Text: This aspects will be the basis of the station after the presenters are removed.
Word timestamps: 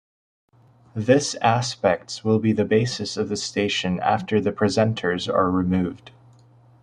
This 0.95 1.35
aspects 1.43 2.23
will 2.23 2.39
be 2.39 2.53
the 2.53 2.65
basis 2.65 3.17
of 3.17 3.29
the 3.29 3.37
station 3.37 3.99
after 3.99 4.41
the 4.41 4.51
presenters 4.51 5.31
are 5.31 5.51
removed. 5.51 6.09